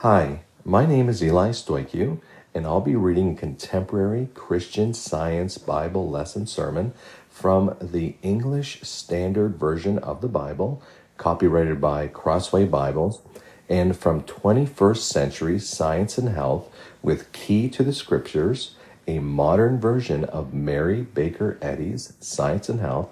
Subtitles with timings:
[0.00, 2.20] Hi, my name is Eli Stoicu,
[2.54, 6.92] and I'll be reading a contemporary Christian Science Bible lesson sermon
[7.30, 10.82] from the English Standard Version of the Bible,
[11.16, 13.22] copyrighted by Crossway Bibles,
[13.70, 16.70] and from 21st Century Science and Health
[17.02, 18.76] with Key to the Scriptures,
[19.06, 23.08] a modern version of Mary Baker Eddy's Science and Health,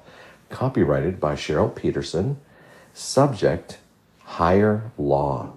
[0.50, 2.36] copyrighted by Cheryl Petersen.
[2.92, 3.78] Subject
[4.24, 5.54] Higher Law.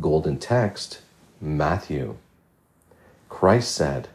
[0.00, 1.02] Golden text
[1.38, 2.16] Matthew.
[3.28, 4.08] Christ said,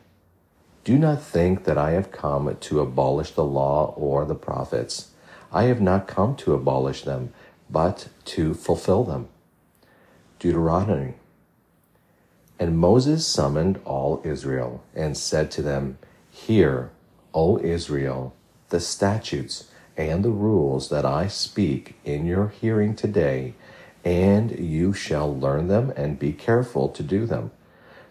[0.83, 5.11] Do not think that I have come to abolish the law or the prophets.
[5.51, 7.31] I have not come to abolish them,
[7.69, 9.27] but to fulfill them.
[10.39, 11.13] Deuteronomy.
[12.59, 15.99] And Moses summoned all Israel and said to them,
[16.31, 16.89] Hear,
[17.35, 18.33] O Israel,
[18.69, 23.53] the statutes and the rules that I speak in your hearing today,
[24.07, 27.51] and you shall learn them and be careful to do them.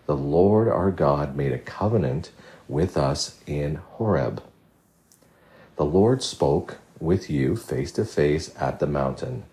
[0.05, 2.33] The Lord our God made a covenant
[2.69, 4.42] with us in Horeb.
[5.77, 9.44] The Lord spoke with you face to face at the mountain,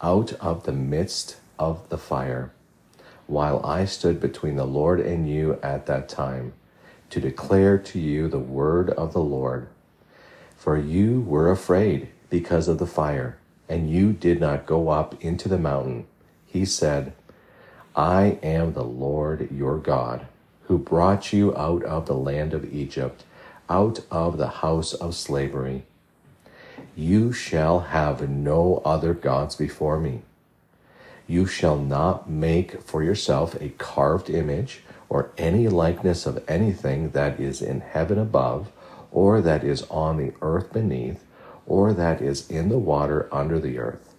[0.00, 2.50] out of the midst of the fire,
[3.28, 6.52] while I stood between the Lord and you at that time,
[7.10, 9.68] to declare to you the word of the Lord.
[10.56, 15.48] For you were afraid because of the fire, and you did not go up into
[15.48, 16.06] the mountain.
[16.46, 17.12] He said,
[17.94, 20.26] I am the Lord your God,
[20.64, 23.24] who brought you out of the land of Egypt,
[23.68, 25.84] out of the house of slavery.
[26.96, 30.22] You shall have no other gods before me.
[31.26, 37.38] You shall not make for yourself a carved image or any likeness of anything that
[37.40, 38.70] is in heaven above
[39.10, 41.22] or that is on the earth beneath,
[41.66, 44.14] or that is in the water under the earth.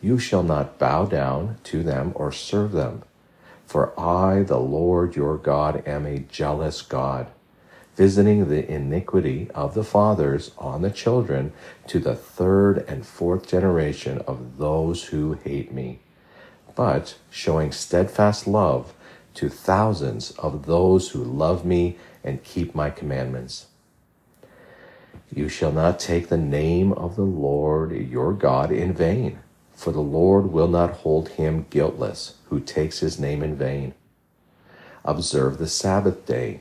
[0.00, 3.02] You shall not bow down to them or serve them.
[3.66, 7.28] For I, the Lord your God, am a jealous God,
[7.96, 11.52] visiting the iniquity of the fathers on the children
[11.86, 16.00] to the third and fourth generation of those who hate me,
[16.74, 18.92] but showing steadfast love
[19.34, 23.66] to thousands of those who love me and keep my commandments.
[25.34, 29.40] You shall not take the name of the Lord your God in vain,
[29.72, 33.94] for the Lord will not hold him guiltless who takes his name in vain.
[35.04, 36.60] Observe the Sabbath day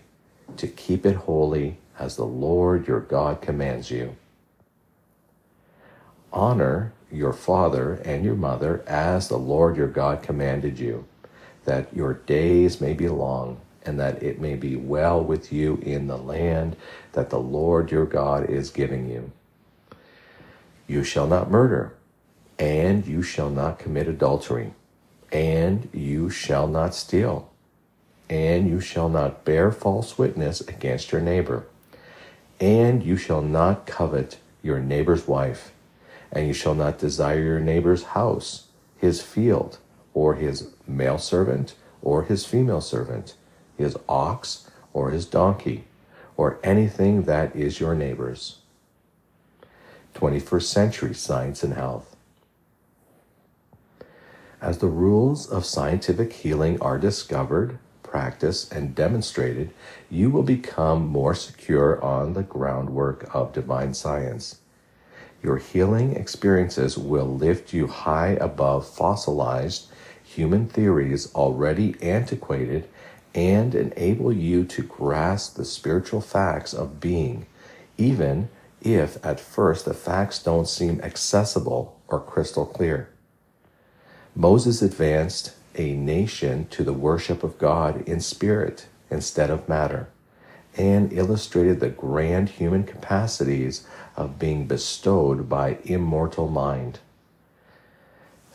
[0.57, 4.16] to keep it holy as the Lord your God commands you.
[6.31, 11.05] Honor your father and your mother as the Lord your God commanded you,
[11.66, 16.07] that your days may be long and that it may be well with you in
[16.07, 16.75] the land
[17.13, 19.31] that the Lord your God is giving you.
[20.88, 21.93] You shall not murder,
[22.59, 24.73] and you shall not commit adultery,
[25.31, 27.51] and you shall not steal,
[28.29, 31.66] and you shall not bear false witness against your neighbor,
[32.59, 35.72] and you shall not covet your neighbor's wife,
[36.31, 38.67] and you shall not desire your neighbor's house,
[38.97, 39.77] his field,
[40.13, 43.35] or his male servant, or his female servant
[43.78, 45.85] his ox, or his donkey,
[46.38, 48.57] or anything that is your neighbor's.
[50.16, 52.16] 21st century science and health.
[54.61, 59.73] As the rules of scientific healing are discovered, practiced, and demonstrated,
[60.09, 64.59] you will become more secure on the groundwork of divine science.
[65.41, 69.88] Your healing experiences will lift you high above fossilized
[70.23, 72.88] human theories already antiquated
[73.33, 77.45] and enable you to grasp the spiritual facts of being,
[77.97, 78.49] even
[78.81, 83.09] if at first the facts don't seem accessible or crystal clear.
[84.35, 90.07] Moses advanced a nation to the worship of God in spirit instead of matter
[90.75, 93.85] and illustrated the grand human capacities
[94.16, 96.99] of being bestowed by immortal mind.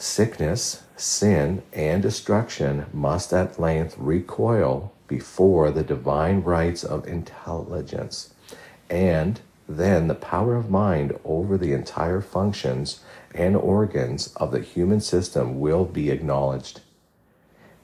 [0.01, 8.33] Sickness, sin, and destruction must at length recoil before the divine rights of intelligence,
[8.89, 13.00] and then the power of mind over the entire functions
[13.35, 16.81] and organs of the human system will be acknowledged.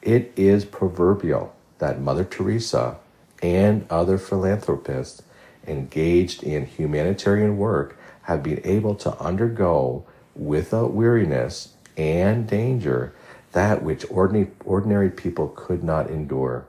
[0.00, 2.99] It is proverbial that Mother Teresa
[3.43, 5.22] and other philanthropists
[5.67, 10.05] engaged in humanitarian work have been able to undergo
[10.37, 13.14] without weariness and danger
[13.52, 16.67] that which ordinary, ordinary people could not endure.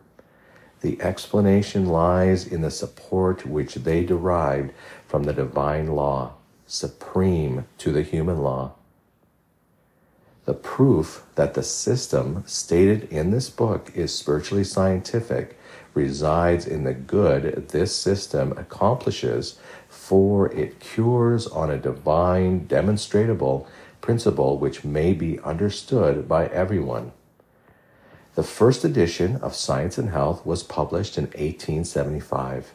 [0.82, 4.72] The explanation lies in the support which they derived
[5.08, 6.34] from the divine law,
[6.68, 8.74] supreme to the human law.
[10.46, 15.58] The proof that the system stated in this book is spiritually scientific
[15.96, 19.58] resides in the good this system accomplishes,
[19.90, 23.68] for it cures on a divine, demonstrable
[24.06, 27.12] principle which may be understood by everyone.
[28.36, 32.72] The first edition of Science and Health was published in 1875.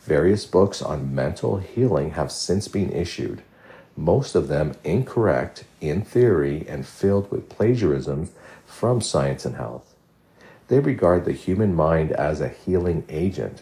[0.00, 3.42] Various books on mental healing have since been issued,
[3.94, 8.30] most of them incorrect in theory and filled with plagiarisms
[8.64, 9.94] from Science and Health.
[10.68, 13.60] They regard the human mind as a healing agent,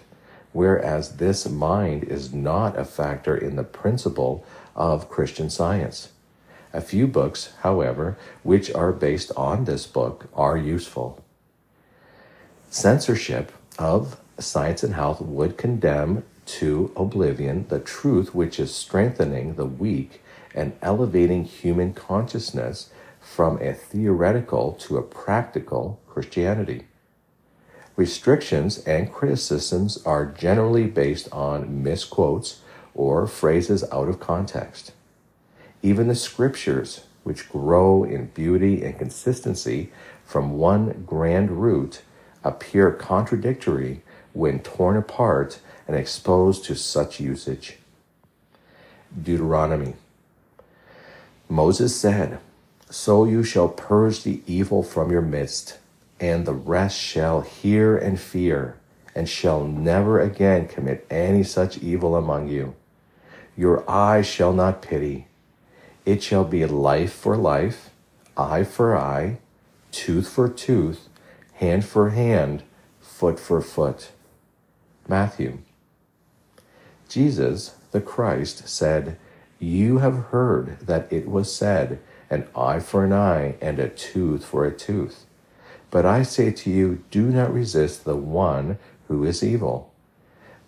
[0.53, 4.47] whereas this mind is not a factor in the principle
[4.77, 6.13] of Christian science.
[6.73, 11.23] A few books, however, which are based on this book are useful.
[12.71, 19.67] Censorship of Science and Health would condemn to oblivion the truth which is strengthening the
[19.67, 20.23] weak
[20.55, 22.91] and elevating human consciousness
[23.21, 26.87] from a theoretical to a practical Christianity.
[27.95, 32.61] Restrictions and criticisms are generally based on misquotes
[32.95, 34.93] or phrases out of context.
[35.83, 39.91] Even the scriptures, which grow in beauty and consistency
[40.25, 42.03] from one grand root,
[42.45, 44.03] appear contradictory
[44.33, 47.79] when torn apart and exposed to such usage.
[49.21, 49.95] Deuteronomy
[51.49, 52.39] Moses said,
[52.89, 55.79] So you shall purge the evil from your midst,
[56.19, 58.79] and the rest shall hear and fear,
[59.15, 62.75] and shall never again commit any such evil among you.
[63.57, 65.27] Your eyes shall not pity
[66.05, 67.91] it shall be life for life,
[68.37, 69.39] eye for eye,
[69.91, 71.09] tooth for tooth,
[71.55, 72.63] hand for hand,
[73.01, 74.11] foot for foot.
[75.09, 75.59] Matthew.
[77.09, 79.19] Jesus, the Christ, said,
[79.59, 82.01] You have heard that it was said,
[82.31, 85.27] an eye for an eye and a tooth for a tooth.
[85.91, 88.79] But I say to you, do not resist the one
[89.09, 89.93] who is evil.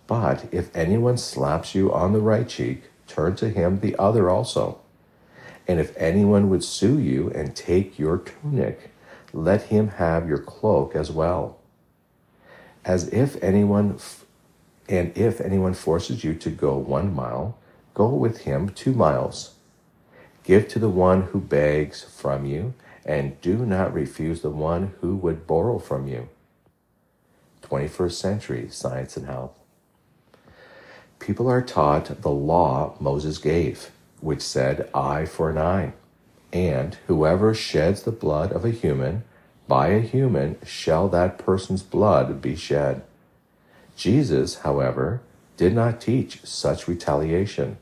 [0.07, 4.81] But if anyone slaps you on the right cheek, turn to him the other also.
[5.67, 8.91] And if anyone would sue you and take your tunic,
[9.33, 11.59] let him have your cloak as well.
[12.85, 13.99] As if anyone,
[14.89, 17.57] and if anyone forces you to go one mile,
[17.95, 19.55] go with him two miles.
[20.43, 22.75] Give to the one who begs from you,
[23.07, 26.29] and do not refuse the one who would borrow from you.
[27.63, 29.59] 21st century science and health.
[31.19, 33.91] People are taught the law Moses gave
[34.25, 35.93] which said, Eye for an eye.
[36.51, 39.23] And whoever sheds the blood of a human,
[39.69, 43.03] by a human shall that person's blood be shed.
[43.97, 45.21] Jesus, however,
[45.59, 47.77] did not teach such retaliation.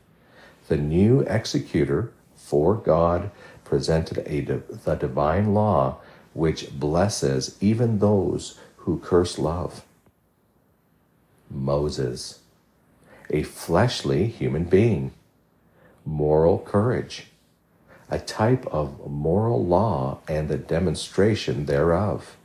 [0.67, 3.31] The new executor for God
[3.63, 5.97] presented a, the divine law
[6.33, 9.83] which blesses even those who curse love.
[11.49, 12.39] Moses,
[13.29, 15.11] a fleshly human being
[16.05, 17.27] moral courage,
[18.09, 22.35] a type of moral law and the demonstration thereof.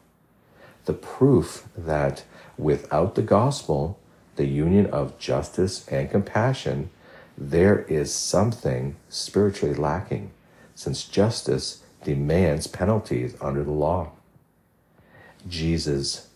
[0.84, 2.24] The proof that
[2.56, 3.98] without the gospel,
[4.36, 6.90] the union of justice and compassion,
[7.36, 10.30] there is something spiritually lacking,
[10.74, 14.10] since justice demands penalties under the law.
[15.48, 16.28] Jesus,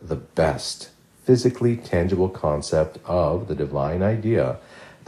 [0.00, 0.90] the best
[1.24, 4.58] physically tangible concept of the divine idea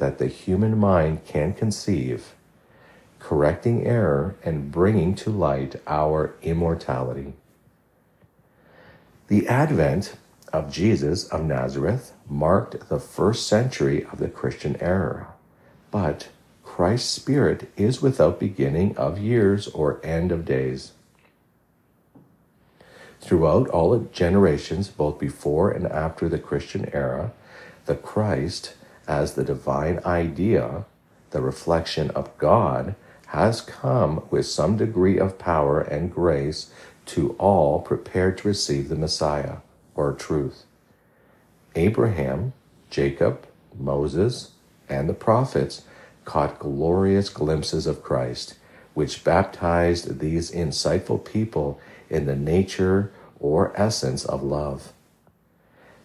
[0.00, 2.35] that the human mind can conceive,
[3.19, 7.35] correcting error and bringing to light our immortality.
[9.28, 10.16] The advent
[10.52, 15.28] of Jesus of Nazareth marked the first century of the Christian era,
[15.90, 16.30] but
[16.64, 20.92] Christ's Spirit is without beginning of years or end of days.
[23.21, 27.33] Throughout all generations, both before and after the Christian era,
[27.85, 28.75] the Christ
[29.10, 30.84] as the divine idea,
[31.32, 32.94] the reflection of God,
[33.26, 36.70] has come with some degree of power and grace
[37.06, 39.56] to all prepared to receive the Messiah,
[39.96, 40.64] or truth.
[41.74, 42.52] Abraham,
[42.88, 44.52] Jacob, Moses,
[44.88, 45.82] and the prophets
[46.24, 48.54] caught glorious glimpses of Christ,
[48.94, 54.92] which baptized these insightful people in the nature or essence of love.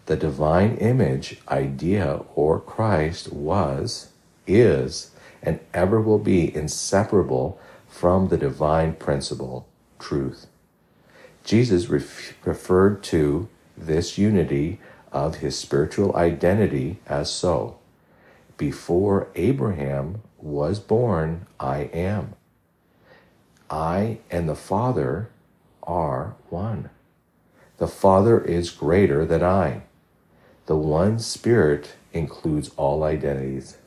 [0.06, 4.10] The divine image, idea, or Christ was,
[4.46, 5.10] is,
[5.42, 9.66] and ever will be inseparable from the divine principle,
[9.98, 10.46] truth.
[11.44, 14.80] Jesus ref- referred to this unity
[15.12, 17.78] of his spiritual identity as so.
[18.56, 22.34] Before Abraham was born, I am.
[23.70, 25.30] I and the Father
[25.82, 26.90] are one.
[27.78, 29.82] The Father is greater than I.
[30.66, 33.78] The one Spirit includes all identities.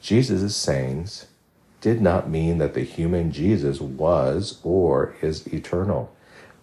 [0.00, 1.26] Jesus' sayings
[1.80, 6.14] did not mean that the human Jesus was or is eternal,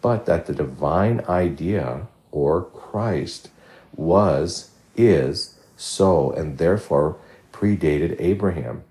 [0.01, 3.50] but that the divine idea or Christ
[3.95, 7.17] was, is, so, and therefore
[7.51, 8.83] predated Abraham.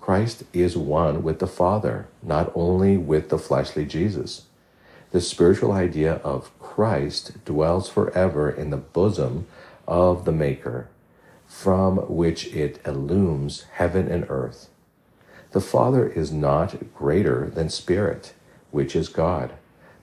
[0.00, 4.47] Christ is one with the Father, not only with the fleshly Jesus.
[5.10, 9.46] The spiritual idea of Christ dwells forever in the bosom
[9.86, 10.88] of the Maker,
[11.46, 14.68] from which it illumes heaven and earth.
[15.52, 18.34] The Father is not greater than Spirit,
[18.70, 19.54] which is God,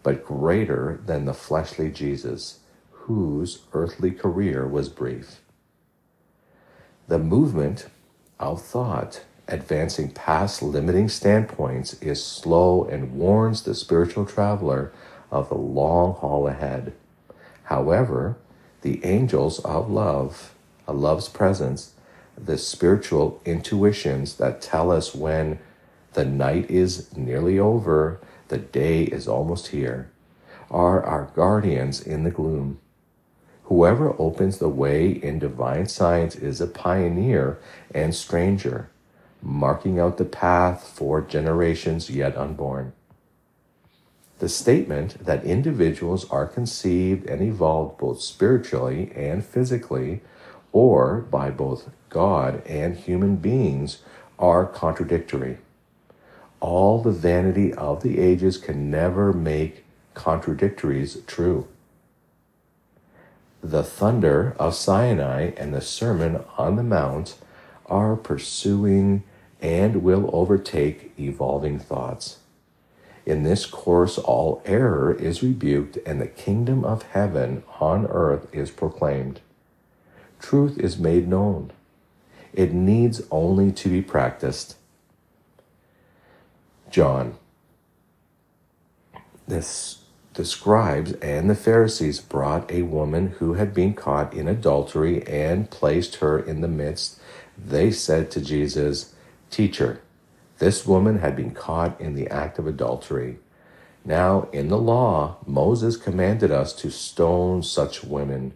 [0.02, 2.60] but greater than the fleshly Jesus,
[2.92, 5.42] whose earthly career was brief.
[7.08, 7.88] The movement
[8.40, 14.92] of thought advancing past limiting standpoints is slow and warns the spiritual traveler
[15.32, 16.94] of the long haul ahead.
[17.64, 18.38] However,
[18.82, 20.54] the angels of love,
[20.88, 21.94] a love's presence,
[22.38, 25.60] the spiritual intuitions that tell us when
[26.14, 30.10] the night is nearly over, the day is almost here,
[30.70, 32.80] are our guardians in the gloom.
[33.64, 37.58] Whoever opens the way in divine science is a pioneer
[37.94, 38.90] and stranger,
[39.46, 42.92] marking out the path for generations yet unborn.
[44.40, 50.22] The statement that individuals are conceived and evolved both spiritually and physically,
[50.72, 54.00] or by both God and human beings,
[54.38, 55.60] are contradictory.
[56.60, 59.86] All the vanity of the ages can never make
[60.16, 61.68] contradictories true.
[63.64, 67.38] The thunder of Sinai and the Sermon on the Mount
[67.86, 69.24] are pursuing
[69.66, 72.38] and will overtake evolving thoughts.
[73.26, 78.70] In this course, all error is rebuked and the kingdom of heaven on earth is
[78.70, 79.42] proclaimed.
[80.40, 81.72] Truth is made known.
[82.54, 84.76] It needs only to be practiced.
[86.92, 87.36] John.
[89.48, 90.04] This,
[90.36, 95.72] the scribes and the Pharisees brought a woman who had been caught in adultery and
[95.72, 97.20] placed her in the midst.
[97.58, 99.15] They said to Jesus,
[99.56, 100.02] Teacher,
[100.58, 103.38] this woman had been caught in the act of adultery.
[104.04, 108.52] Now, in the law, Moses commanded us to stone such women.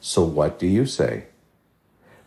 [0.00, 1.26] So what do you say?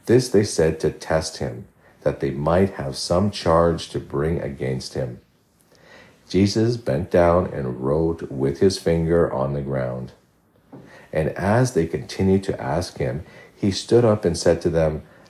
[0.06, 1.68] This they said to test him,
[2.04, 5.20] that they might have some charge to bring against him.
[6.30, 10.14] Jesus bent down and wrote with his finger on the ground.
[11.12, 15.04] And as they continued to ask him, he stood up and said to them,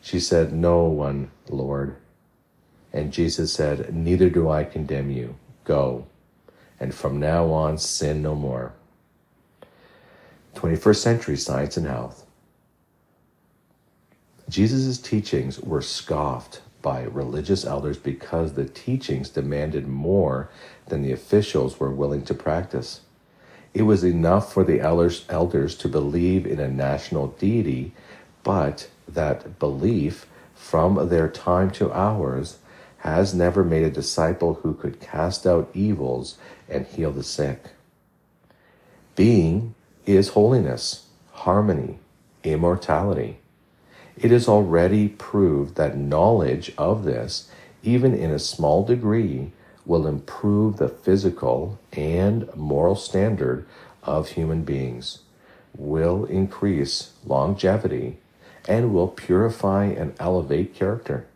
[0.00, 1.96] She said, No one, Lord.
[2.92, 5.36] And Jesus said, Neither do I condemn you.
[5.64, 6.06] Go.
[6.80, 8.72] And from now on, sin no more.
[10.54, 12.24] 21st century science and health.
[14.48, 20.48] Jesus' teachings were scoffed by religious elders because the teachings demanded more
[20.86, 23.02] than the officials were willing to practice.
[23.74, 27.92] It was enough for the elders, elders to believe in a national deity,
[28.42, 32.58] but that belief from their time to ours
[32.98, 36.36] has never made a disciple who could cast out evils
[36.68, 37.70] and heal the sick.
[39.14, 39.74] Being
[40.04, 41.98] is holiness, harmony,
[42.42, 43.38] immortality.
[44.16, 47.50] It is already proved that knowledge of this,
[47.82, 49.52] even in a small degree,
[49.86, 53.64] will improve the physical and moral standard
[54.02, 55.20] of human beings,
[55.76, 58.18] will increase longevity,
[58.68, 61.26] and will purify and elevate character.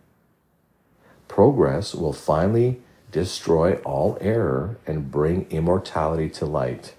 [1.27, 6.95] Progress will finally destroy all error and bring immortality to light.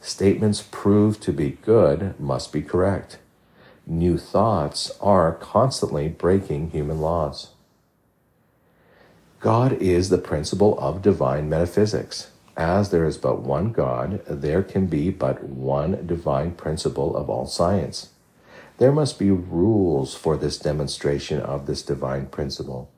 [0.00, 3.18] Statements proved to be good must be correct.
[3.86, 7.50] New thoughts are constantly breaking human laws.
[9.40, 12.30] God is the principle of divine metaphysics.
[12.56, 17.46] As there is but one God, there can be but one divine principle of all
[17.46, 18.10] science.
[18.78, 22.88] There must be rules for this demonstration of this divine principle.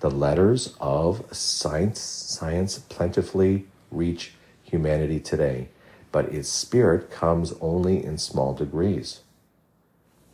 [0.00, 5.68] The letters of science, science plentifully reach humanity today,
[6.12, 9.20] but its spirit comes only in small degrees.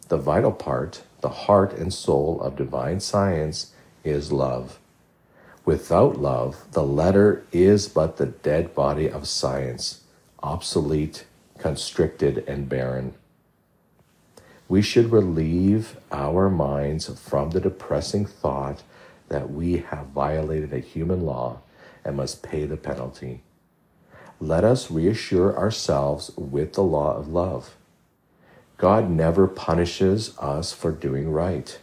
[0.08, 4.80] The vital part, the heart and soul of divine science, is love.
[5.64, 10.02] Without love, the letter is but the dead body of science,
[10.42, 11.24] obsolete,
[11.58, 13.14] constricted, and barren.
[14.66, 18.82] We should relieve our minds from the depressing thought
[19.28, 21.60] that we have violated a human law
[22.02, 23.42] and must pay the penalty.
[24.40, 27.76] Let us reassure ourselves with the law of love.
[28.78, 31.78] God never punishes us for doing right.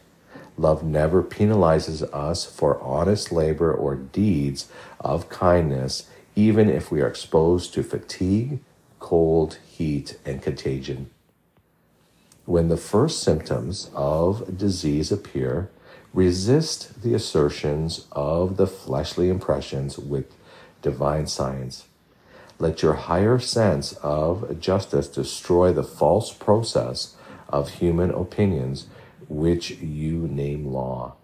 [0.58, 4.70] Love never penalizes us for honest labor or deeds
[5.00, 8.60] of kindness, even if we are exposed to fatigue,
[9.00, 11.11] cold, heat, and contagion.
[12.52, 15.70] When the first symptoms of disease appear,
[16.14, 20.36] resist the assertions of the fleshly impressions with
[20.82, 21.86] divine science.
[22.60, 27.16] Let your higher sense of justice destroy the false process
[27.48, 28.88] of human opinions
[29.30, 31.16] which you name law.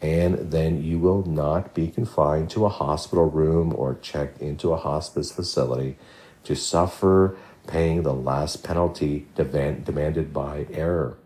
[0.00, 4.78] And then you will not be confined to a hospital room or checked into a
[4.78, 5.98] hospice facility
[6.44, 7.36] to suffer
[7.66, 11.16] paying the last penalty demand, demanded by error.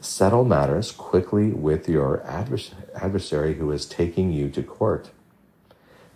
[0.00, 5.10] Settle matters quickly with your adversary who is taking you to court.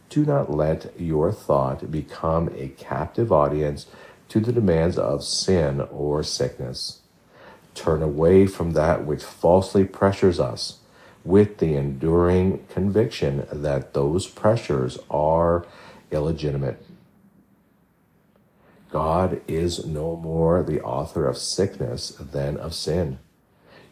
[0.08, 3.86] Do not let your thought become a captive audience
[4.28, 7.00] to the demands of sin or sickness.
[7.74, 10.78] Turn away from that which falsely pressures us
[11.24, 15.66] with the enduring conviction that those pressures are
[16.10, 16.80] illegitimate.
[18.94, 23.18] God is no more the author of sickness than of sin.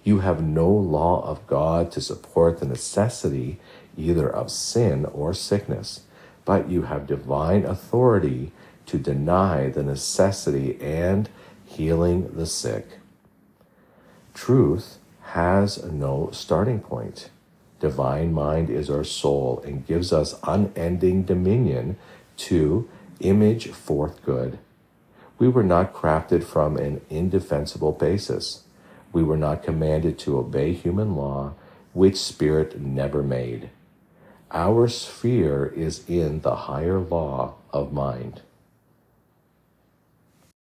[0.05, 3.59] You have no law of God to support the necessity
[3.97, 6.03] either of sin or sickness,
[6.45, 8.53] but you have divine authority
[8.87, 11.29] to deny the necessity and
[11.67, 12.87] healing the sick.
[14.35, 17.29] Truth has no starting point.
[17.81, 21.97] Divine mind is our soul and gives us unending dominion
[22.37, 22.89] to
[23.19, 24.61] image forth good.
[25.43, 28.63] We were not crafted from an indefensible basis.
[29.13, 31.55] We were not commanded to obey human law,
[31.93, 33.71] which spirit never made.
[34.53, 38.43] Our sphere is in the higher law of mind.